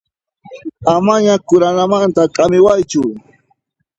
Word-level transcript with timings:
Amaña 0.93 1.33
quranamanta 1.47 2.21
k'amiwaychu. 2.35 3.01